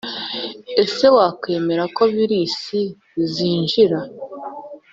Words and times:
Ese 0.83 1.05
wakwemera 1.15 1.83
ko 1.95 2.03
virusi 2.15 2.79
zinjira 3.31 3.99